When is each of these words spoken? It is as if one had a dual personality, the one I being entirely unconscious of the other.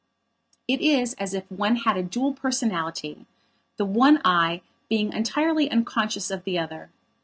It 0.67 0.81
is 0.81 1.13
as 1.19 1.35
if 1.35 1.43
one 1.51 1.75
had 1.75 1.95
a 1.95 2.01
dual 2.01 2.33
personality, 2.33 3.27
the 3.77 3.85
one 3.85 4.19
I 4.25 4.61
being 4.89 5.13
entirely 5.13 5.69
unconscious 5.69 6.31
of 6.31 6.43
the 6.43 6.57
other. 6.57 6.89